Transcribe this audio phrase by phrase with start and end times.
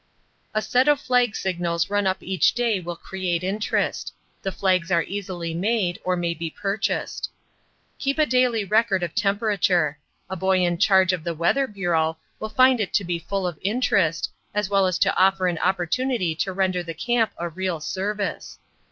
[0.55, 4.11] A set of flag signals run up each day will create interest.
[4.41, 7.29] The flags are easily made, or may be purchased.
[7.99, 9.99] Keep a daily record of temperature.
[10.27, 13.59] A boy in charge of the "Weather Bureau" will find it to be full of
[13.61, 18.57] interest, as well as to offer an opportunity to render the camp a real service.